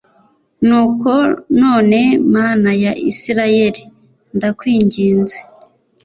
[0.67, 1.11] Nuko
[1.61, 1.99] none
[2.33, 3.81] Mana ya Isirayeli
[4.35, 5.37] ndakwinginze